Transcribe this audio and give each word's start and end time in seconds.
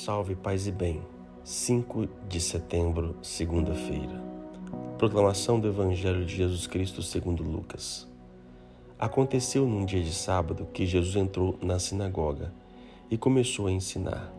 Salve, 0.00 0.36
paz 0.36 0.68
e 0.68 0.70
bem. 0.70 1.02
5 1.42 2.08
de 2.28 2.40
setembro, 2.40 3.16
segunda-feira. 3.20 4.22
Proclamação 4.96 5.58
do 5.58 5.66
Evangelho 5.66 6.24
de 6.24 6.36
Jesus 6.36 6.68
Cristo 6.68 7.02
segundo 7.02 7.42
Lucas. 7.42 8.06
Aconteceu 8.96 9.66
num 9.66 9.84
dia 9.84 10.00
de 10.00 10.14
sábado 10.14 10.68
que 10.72 10.86
Jesus 10.86 11.16
entrou 11.16 11.58
na 11.60 11.80
sinagoga 11.80 12.54
e 13.10 13.18
começou 13.18 13.66
a 13.66 13.72
ensinar. 13.72 14.32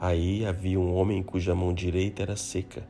Aí 0.00 0.46
havia 0.46 0.80
um 0.80 0.96
homem 0.96 1.22
cuja 1.22 1.54
mão 1.54 1.74
direita 1.74 2.22
era 2.22 2.34
seca. 2.34 2.88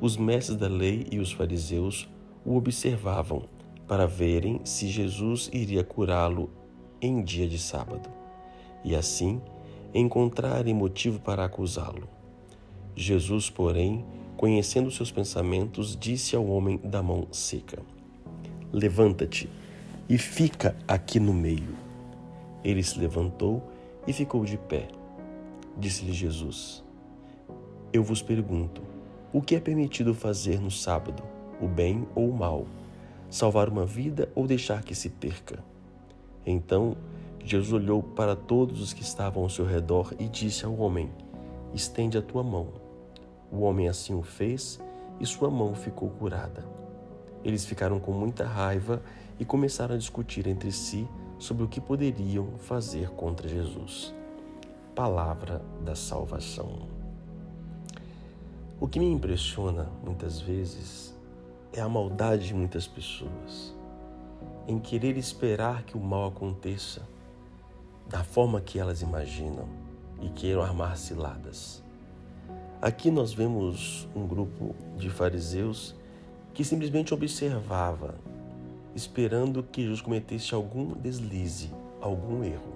Os 0.00 0.16
mestres 0.16 0.56
da 0.56 0.68
lei 0.68 1.06
e 1.12 1.18
os 1.18 1.32
fariseus 1.32 2.08
o 2.46 2.56
observavam 2.56 3.44
para 3.86 4.06
verem 4.06 4.62
se 4.64 4.88
Jesus 4.88 5.50
iria 5.52 5.84
curá-lo 5.84 6.48
em 6.98 7.22
dia 7.22 7.46
de 7.46 7.58
sábado. 7.58 8.08
E 8.82 8.96
assim, 8.96 9.42
encontrarem 9.94 10.74
motivo 10.74 11.20
para 11.20 11.44
acusá-lo. 11.44 12.08
Jesus, 12.94 13.48
porém, 13.48 14.04
conhecendo 14.36 14.90
seus 14.90 15.10
pensamentos, 15.10 15.96
disse 15.96 16.36
ao 16.36 16.46
homem 16.46 16.78
da 16.82 17.02
mão 17.02 17.26
seca: 17.30 17.82
Levanta-te 18.72 19.48
e 20.08 20.18
fica 20.18 20.76
aqui 20.86 21.18
no 21.18 21.32
meio. 21.32 21.74
Ele 22.62 22.82
se 22.82 22.98
levantou 22.98 23.62
e 24.06 24.12
ficou 24.12 24.44
de 24.44 24.56
pé. 24.56 24.88
Disse-lhe 25.76 26.12
Jesus: 26.12 26.84
Eu 27.92 28.02
vos 28.02 28.22
pergunto, 28.22 28.82
o 29.32 29.40
que 29.40 29.54
é 29.54 29.60
permitido 29.60 30.14
fazer 30.14 30.60
no 30.60 30.70
sábado, 30.70 31.22
o 31.60 31.68
bem 31.68 32.06
ou 32.14 32.28
o 32.28 32.36
mal? 32.36 32.66
Salvar 33.30 33.68
uma 33.68 33.86
vida 33.86 34.28
ou 34.34 34.46
deixar 34.46 34.82
que 34.82 34.94
se 34.94 35.08
perca? 35.08 35.62
Então 36.44 36.96
Jesus 37.44 37.72
olhou 37.72 38.02
para 38.02 38.36
todos 38.36 38.80
os 38.80 38.92
que 38.92 39.02
estavam 39.02 39.42
ao 39.42 39.48
seu 39.48 39.64
redor 39.64 40.14
e 40.18 40.28
disse 40.28 40.64
ao 40.64 40.76
homem: 40.76 41.10
Estende 41.74 42.18
a 42.18 42.22
tua 42.22 42.42
mão. 42.42 42.68
O 43.50 43.60
homem 43.60 43.88
assim 43.88 44.14
o 44.14 44.22
fez 44.22 44.80
e 45.18 45.26
sua 45.26 45.50
mão 45.50 45.74
ficou 45.74 46.10
curada. 46.10 46.64
Eles 47.42 47.64
ficaram 47.64 47.98
com 47.98 48.12
muita 48.12 48.46
raiva 48.46 49.02
e 49.38 49.44
começaram 49.44 49.94
a 49.94 49.98
discutir 49.98 50.46
entre 50.46 50.70
si 50.70 51.08
sobre 51.38 51.64
o 51.64 51.68
que 51.68 51.80
poderiam 51.80 52.58
fazer 52.58 53.10
contra 53.10 53.48
Jesus. 53.48 54.14
Palavra 54.94 55.62
da 55.84 55.94
salvação. 55.94 56.88
O 58.78 58.86
que 58.86 58.98
me 58.98 59.10
impressiona 59.10 59.88
muitas 60.04 60.40
vezes 60.40 61.16
é 61.72 61.80
a 61.80 61.88
maldade 61.88 62.48
de 62.48 62.54
muitas 62.54 62.86
pessoas 62.86 63.74
em 64.66 64.78
querer 64.78 65.16
esperar 65.16 65.82
que 65.82 65.96
o 65.96 66.00
mal 66.00 66.26
aconteça 66.26 67.02
da 68.10 68.24
forma 68.24 68.60
que 68.60 68.76
elas 68.76 69.02
imaginam 69.02 69.68
e 70.20 70.28
queiram 70.30 70.62
armar 70.62 70.96
ciladas. 70.96 71.80
Aqui 72.82 73.08
nós 73.08 73.32
vemos 73.32 74.08
um 74.16 74.26
grupo 74.26 74.74
de 74.96 75.08
fariseus 75.08 75.94
que 76.52 76.64
simplesmente 76.64 77.14
observava, 77.14 78.16
esperando 78.96 79.62
que 79.62 79.82
Jesus 79.82 80.00
cometesse 80.00 80.52
algum 80.52 80.92
deslize, 80.94 81.70
algum 82.00 82.42
erro. 82.42 82.74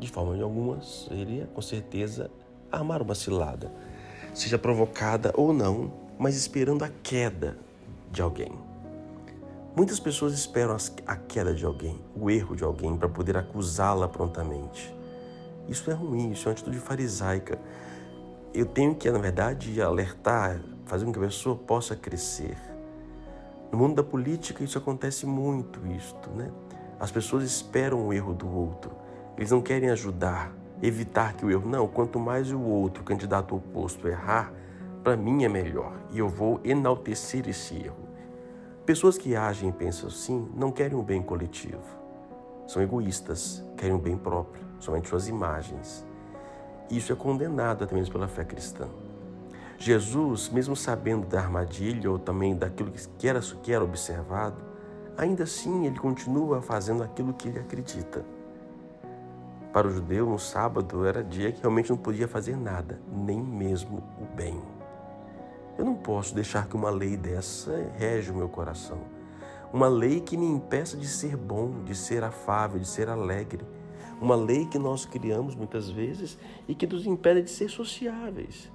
De 0.00 0.08
forma 0.08 0.42
alguma, 0.42 0.82
seria 0.82 1.46
com 1.54 1.62
certeza 1.62 2.28
armar 2.70 3.02
uma 3.02 3.14
cilada, 3.14 3.70
seja 4.34 4.58
provocada 4.58 5.32
ou 5.36 5.52
não, 5.52 5.92
mas 6.18 6.34
esperando 6.34 6.82
a 6.82 6.90
queda 7.02 7.56
de 8.10 8.20
alguém. 8.20 8.65
Muitas 9.76 10.00
pessoas 10.00 10.32
esperam 10.32 10.74
a 11.06 11.16
queda 11.16 11.52
de 11.52 11.62
alguém, 11.62 12.00
o 12.18 12.30
erro 12.30 12.56
de 12.56 12.64
alguém, 12.64 12.96
para 12.96 13.10
poder 13.10 13.36
acusá-la 13.36 14.08
prontamente. 14.08 14.96
Isso 15.68 15.90
é 15.90 15.92
ruim, 15.92 16.32
isso 16.32 16.48
é 16.48 16.48
uma 16.48 16.52
atitude 16.52 16.78
farisaica. 16.78 17.58
Eu 18.54 18.64
tenho 18.64 18.94
que, 18.94 19.10
na 19.10 19.18
verdade, 19.18 19.78
alertar, 19.82 20.62
fazer 20.86 21.04
com 21.04 21.12
que 21.12 21.18
a 21.18 21.22
pessoa 21.22 21.54
possa 21.56 21.94
crescer. 21.94 22.56
No 23.70 23.76
mundo 23.76 23.96
da 23.96 24.02
política, 24.02 24.64
isso 24.64 24.78
acontece 24.78 25.26
muito, 25.26 25.86
isto, 25.88 26.30
né? 26.30 26.50
As 26.98 27.10
pessoas 27.10 27.44
esperam 27.44 28.06
o 28.06 28.14
erro 28.14 28.32
do 28.32 28.50
outro. 28.50 28.92
Eles 29.36 29.50
não 29.50 29.60
querem 29.60 29.90
ajudar, 29.90 30.54
evitar 30.82 31.34
que 31.34 31.44
o 31.44 31.50
erro. 31.50 31.68
Não, 31.68 31.86
quanto 31.86 32.18
mais 32.18 32.50
o 32.50 32.60
outro, 32.60 33.02
o 33.02 33.04
candidato 33.04 33.54
oposto, 33.54 34.08
errar, 34.08 34.50
para 35.04 35.18
mim 35.18 35.44
é 35.44 35.50
melhor. 35.50 35.92
E 36.12 36.18
eu 36.18 36.30
vou 36.30 36.62
enaltecer 36.64 37.46
esse 37.46 37.74
erro. 37.74 38.05
Pessoas 38.86 39.18
que 39.18 39.34
agem 39.34 39.70
e 39.70 39.72
pensam 39.72 40.08
assim 40.08 40.48
não 40.54 40.70
querem 40.70 40.96
o 40.96 41.02
bem 41.02 41.20
coletivo. 41.20 41.82
São 42.68 42.80
egoístas, 42.80 43.60
querem 43.76 43.96
o 43.96 43.98
bem 43.98 44.16
próprio, 44.16 44.64
somente 44.78 45.08
suas 45.08 45.26
imagens. 45.26 46.06
Isso 46.88 47.12
é 47.12 47.16
condenado 47.16 47.82
até 47.82 47.92
mesmo 47.92 48.12
pela 48.12 48.28
fé 48.28 48.44
cristã. 48.44 48.86
Jesus, 49.76 50.48
mesmo 50.50 50.76
sabendo 50.76 51.26
da 51.26 51.40
armadilha 51.40 52.08
ou 52.08 52.16
também 52.16 52.54
daquilo 52.54 52.92
que 53.18 53.28
era, 53.28 53.40
que 53.40 53.72
era 53.72 53.82
observado, 53.82 54.62
ainda 55.18 55.42
assim 55.42 55.84
ele 55.84 55.98
continua 55.98 56.62
fazendo 56.62 57.02
aquilo 57.02 57.34
que 57.34 57.48
ele 57.48 57.58
acredita. 57.58 58.24
Para 59.72 59.88
o 59.88 59.90
judeu, 59.90 60.26
no 60.26 60.38
sábado 60.38 61.04
era 61.04 61.24
dia 61.24 61.50
que 61.50 61.60
realmente 61.60 61.90
não 61.90 61.96
podia 61.96 62.28
fazer 62.28 62.56
nada, 62.56 63.00
nem 63.12 63.42
mesmo 63.42 63.98
o 64.20 64.36
bem. 64.36 64.75
Eu 65.78 65.84
não 65.84 65.94
posso 65.94 66.34
deixar 66.34 66.68
que 66.68 66.74
uma 66.74 66.88
lei 66.88 67.16
dessa 67.16 67.92
rege 67.96 68.30
o 68.30 68.34
meu 68.34 68.48
coração. 68.48 68.98
Uma 69.72 69.88
lei 69.88 70.20
que 70.20 70.36
me 70.36 70.46
impeça 70.46 70.96
de 70.96 71.06
ser 71.06 71.36
bom, 71.36 71.84
de 71.84 71.94
ser 71.94 72.24
afável, 72.24 72.80
de 72.80 72.88
ser 72.88 73.10
alegre. 73.10 73.62
Uma 74.18 74.34
lei 74.34 74.64
que 74.64 74.78
nós 74.78 75.04
criamos 75.04 75.54
muitas 75.54 75.90
vezes 75.90 76.38
e 76.66 76.74
que 76.74 76.86
nos 76.86 77.04
impede 77.04 77.42
de 77.42 77.50
ser 77.50 77.68
sociáveis. 77.68 78.72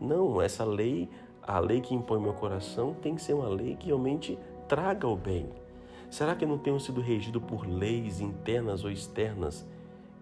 Não, 0.00 0.40
essa 0.40 0.64
lei, 0.64 1.08
a 1.42 1.58
lei 1.58 1.80
que 1.80 1.94
impõe 1.94 2.20
meu 2.20 2.34
coração, 2.34 2.94
tem 2.94 3.16
que 3.16 3.22
ser 3.22 3.32
uma 3.32 3.48
lei 3.48 3.74
que 3.74 3.86
realmente 3.86 4.38
traga 4.68 5.08
o 5.08 5.16
bem. 5.16 5.48
Será 6.08 6.36
que 6.36 6.44
eu 6.44 6.48
não 6.48 6.58
tenho 6.58 6.78
sido 6.78 7.00
regido 7.00 7.40
por 7.40 7.66
leis 7.66 8.20
internas 8.20 8.84
ou 8.84 8.90
externas 8.90 9.66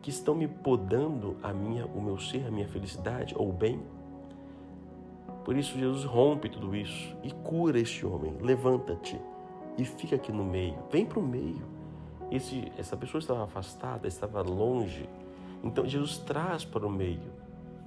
que 0.00 0.08
estão 0.08 0.34
me 0.34 0.48
podando 0.48 1.36
a 1.42 1.52
minha, 1.52 1.84
o 1.84 2.00
meu 2.00 2.18
ser, 2.18 2.46
a 2.46 2.50
minha 2.50 2.66
felicidade 2.66 3.34
ou 3.36 3.50
o 3.50 3.52
bem? 3.52 3.82
Por 5.44 5.56
isso, 5.56 5.78
Jesus 5.78 6.04
rompe 6.04 6.48
tudo 6.48 6.74
isso 6.74 7.14
e 7.22 7.30
cura 7.30 7.78
este 7.78 8.06
homem. 8.06 8.36
Levanta-te 8.40 9.20
e 9.76 9.84
fica 9.84 10.16
aqui 10.16 10.32
no 10.32 10.44
meio. 10.44 10.78
Vem 10.90 11.04
para 11.04 11.18
o 11.18 11.22
meio. 11.22 11.66
Esse, 12.30 12.72
essa 12.78 12.96
pessoa 12.96 13.18
estava 13.18 13.44
afastada, 13.44 14.08
estava 14.08 14.40
longe. 14.40 15.08
Então, 15.62 15.86
Jesus 15.86 16.18
traz 16.18 16.64
para 16.64 16.86
o 16.86 16.90
meio, 16.90 17.30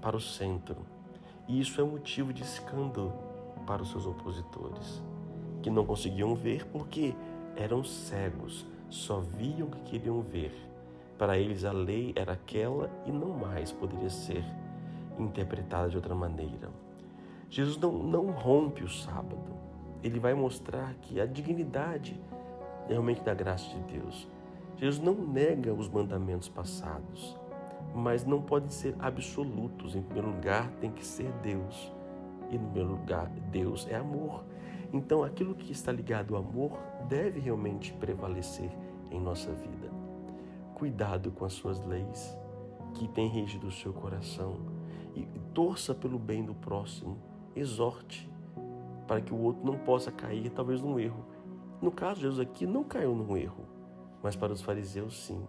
para 0.01 0.15
o 0.15 0.21
centro. 0.21 0.77
E 1.47 1.59
isso 1.59 1.81
é 1.81 1.83
motivo 1.83 2.31
de 2.31 2.43
escândalo 2.43 3.13
para 3.65 3.81
os 3.81 3.89
seus 3.89 4.05
opositores, 4.05 5.01
que 5.61 5.69
não 5.69 5.85
conseguiam 5.85 6.35
ver 6.35 6.65
porque 6.67 7.13
eram 7.55 7.83
cegos, 7.83 8.65
só 8.89 9.19
viam 9.19 9.67
o 9.67 9.71
que 9.71 9.79
queriam 9.81 10.21
ver. 10.21 10.53
Para 11.17 11.37
eles, 11.37 11.65
a 11.65 11.71
lei 11.71 12.13
era 12.15 12.33
aquela 12.33 12.89
e 13.05 13.11
não 13.11 13.29
mais 13.29 13.71
poderia 13.71 14.09
ser 14.09 14.43
interpretada 15.17 15.89
de 15.89 15.95
outra 15.95 16.13
maneira. 16.13 16.69
Jesus 17.49 17.77
não, 17.77 17.91
não 17.91 18.31
rompe 18.31 18.83
o 18.83 18.89
sábado. 18.89 19.55
Ele 20.03 20.19
vai 20.19 20.33
mostrar 20.33 20.93
que 20.95 21.19
a 21.19 21.25
dignidade 21.25 22.19
é 22.87 22.91
realmente 22.91 23.21
da 23.21 23.33
graça 23.33 23.67
de 23.69 23.99
Deus. 23.99 24.27
Jesus 24.75 25.03
não 25.03 25.15
nega 25.15 25.73
os 25.73 25.89
mandamentos 25.89 26.47
passados, 26.47 27.37
mas 27.95 28.25
não 28.25 28.41
podem 28.41 28.69
ser 28.69 28.95
absolutos. 28.99 29.95
Em 29.95 30.01
primeiro 30.01 30.29
lugar, 30.29 30.69
tem 30.79 30.91
que 30.91 31.05
ser 31.05 31.31
Deus. 31.41 31.91
E, 32.51 32.55
em 32.55 32.59
primeiro 32.59 32.91
lugar, 32.91 33.27
Deus 33.51 33.87
é 33.89 33.95
amor. 33.95 34.43
Então, 34.93 35.23
aquilo 35.23 35.55
que 35.55 35.71
está 35.71 35.91
ligado 35.91 36.35
ao 36.35 36.43
amor 36.43 36.77
deve 37.09 37.39
realmente 37.39 37.91
prevalecer 37.93 38.69
em 39.09 39.19
nossa 39.19 39.51
vida. 39.51 39.91
Cuidado 40.75 41.31
com 41.31 41.43
as 41.43 41.53
suas 41.53 41.83
leis 41.85 42.37
que 42.93 43.07
têm 43.07 43.27
regido 43.27 43.67
o 43.67 43.71
seu 43.71 43.91
coração 43.91 44.57
e 45.15 45.25
torça 45.53 45.95
pelo 45.95 46.19
bem 46.19 46.45
do 46.45 46.53
próximo 46.53 47.17
exorte 47.59 48.29
para 49.07 49.21
que 49.21 49.33
o 49.33 49.37
outro 49.37 49.65
não 49.65 49.77
possa 49.77 50.11
cair, 50.11 50.49
talvez, 50.51 50.81
num 50.81 50.99
erro. 50.99 51.25
No 51.81 51.91
caso 51.91 52.21
Jesus 52.21 52.39
aqui, 52.39 52.65
não 52.65 52.83
caiu 52.83 53.15
num 53.15 53.37
erro, 53.37 53.65
mas 54.21 54.35
para 54.35 54.51
os 54.51 54.61
fariseus, 54.61 55.25
sim. 55.25 55.45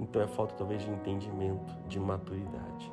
Então 0.00 0.20
é 0.20 0.26
falta, 0.26 0.54
talvez, 0.54 0.82
de 0.82 0.90
entendimento, 0.90 1.72
de 1.86 2.00
maturidade. 2.00 2.92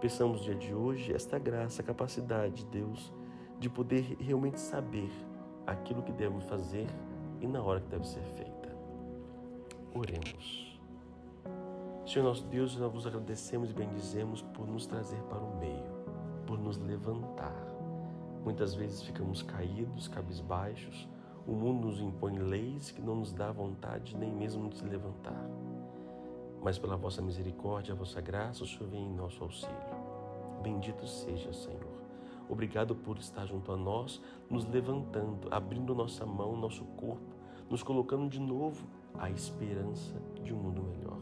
Peçamos 0.00 0.40
no 0.40 0.44
dia 0.44 0.54
de 0.54 0.74
hoje 0.74 1.12
esta 1.12 1.38
graça, 1.38 1.82
capacidade 1.82 2.64
de 2.64 2.66
Deus 2.66 3.12
de 3.58 3.68
poder 3.68 4.16
realmente 4.20 4.60
saber 4.60 5.10
aquilo 5.66 6.02
que 6.02 6.12
devemos 6.12 6.44
fazer 6.44 6.86
e 7.40 7.46
na 7.46 7.60
hora 7.60 7.80
que 7.80 7.88
deve 7.88 8.06
ser 8.06 8.22
feita. 8.22 8.72
Oremos. 9.92 10.80
Senhor 12.06 12.24
nosso 12.24 12.46
Deus, 12.46 12.76
nós 12.76 12.92
vos 12.92 13.06
agradecemos 13.06 13.70
e 13.70 13.74
bendizemos 13.74 14.40
por 14.40 14.66
nos 14.66 14.86
trazer 14.86 15.20
para 15.22 15.40
o 15.40 15.58
meio 15.58 15.97
por 16.48 16.58
nos 16.58 16.78
levantar. 16.78 17.62
Muitas 18.42 18.74
vezes 18.74 19.02
ficamos 19.02 19.42
caídos, 19.42 20.08
cabisbaixos, 20.08 21.06
o 21.46 21.52
mundo 21.52 21.88
nos 21.88 22.00
impõe 22.00 22.38
leis 22.38 22.90
que 22.90 23.02
não 23.02 23.16
nos 23.16 23.34
dá 23.34 23.52
vontade 23.52 24.16
nem 24.16 24.34
mesmo 24.34 24.70
de 24.70 24.78
se 24.78 24.84
levantar. 24.84 25.46
mas 26.62 26.78
pela 26.78 26.96
vossa 26.96 27.20
misericórdia, 27.20 27.92
a 27.92 27.96
vossa 27.96 28.20
graça, 28.20 28.64
o 28.64 28.66
Senhor 28.66 28.88
vem 28.88 29.04
em 29.04 29.14
nosso 29.14 29.44
auxílio. 29.44 29.76
Bendito 30.62 31.06
seja, 31.06 31.52
Senhor. 31.52 31.86
Obrigado 32.48 32.94
por 32.96 33.18
estar 33.18 33.44
junto 33.44 33.70
a 33.70 33.76
nós, 33.76 34.20
nos 34.48 34.64
levantando, 34.64 35.48
abrindo 35.50 35.94
nossa 35.94 36.24
mão, 36.24 36.56
nosso 36.56 36.84
corpo, 36.96 37.36
nos 37.68 37.82
colocando 37.82 38.28
de 38.28 38.40
novo 38.40 38.88
à 39.18 39.30
esperança 39.30 40.20
de 40.42 40.54
um 40.54 40.56
mundo 40.56 40.82
melhor. 40.82 41.20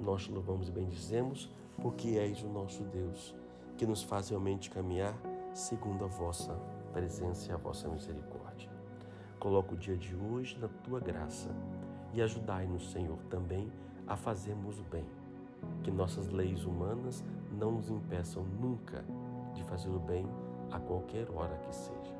Nós 0.00 0.24
te 0.24 0.32
louvamos 0.32 0.68
e 0.68 0.72
bendizemos, 0.72 1.48
porque 1.80 2.18
és 2.18 2.42
o 2.42 2.48
nosso 2.48 2.82
Deus, 2.84 3.34
que 3.80 3.86
nos 3.86 4.02
faz 4.02 4.28
realmente 4.28 4.68
caminhar 4.68 5.14
segundo 5.54 6.04
a 6.04 6.06
vossa 6.06 6.52
presença 6.92 7.50
e 7.50 7.54
a 7.54 7.56
vossa 7.56 7.88
misericórdia. 7.88 8.68
Coloca 9.38 9.72
o 9.72 9.78
dia 9.78 9.96
de 9.96 10.14
hoje 10.14 10.58
na 10.58 10.68
tua 10.68 11.00
graça 11.00 11.48
e 12.12 12.20
ajudai-nos, 12.20 12.92
Senhor, 12.92 13.16
também 13.30 13.72
a 14.06 14.18
fazermos 14.18 14.78
o 14.78 14.82
bem. 14.82 15.06
Que 15.82 15.90
nossas 15.90 16.28
leis 16.28 16.66
humanas 16.66 17.24
não 17.58 17.72
nos 17.72 17.88
impeçam 17.88 18.44
nunca 18.60 19.02
de 19.54 19.64
fazer 19.64 19.88
o 19.88 19.98
bem 19.98 20.26
a 20.70 20.78
qualquer 20.78 21.30
hora 21.30 21.56
que 21.56 21.74
seja. 21.74 22.14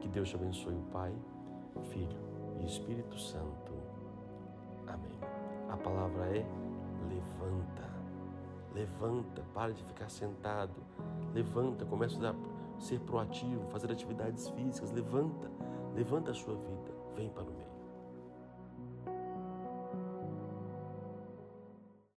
Que 0.00 0.06
Deus 0.06 0.28
te 0.28 0.36
abençoe, 0.36 0.76
o 0.76 0.82
Pai, 0.92 1.12
Filho 1.90 2.20
e 2.60 2.64
Espírito 2.64 3.18
Santo. 3.18 3.72
Amém. 4.86 5.18
A 5.68 5.76
palavra 5.76 6.26
é 6.26 6.46
levanta. 7.08 7.89
Levanta, 8.74 9.42
para 9.54 9.72
de 9.72 9.82
ficar 9.84 10.08
sentado. 10.08 10.82
Levanta, 11.34 11.84
começa 11.84 12.16
a 12.30 12.80
ser 12.80 13.00
proativo, 13.00 13.68
fazer 13.70 13.90
atividades 13.90 14.48
físicas. 14.50 14.92
Levanta, 14.92 15.50
levanta 15.94 16.30
a 16.30 16.34
sua 16.34 16.54
vida. 16.54 16.92
Vem 17.16 17.28
para 17.30 17.42
o 17.42 17.52
meio. 17.52 17.69